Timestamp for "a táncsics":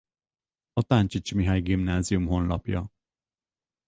0.73-1.33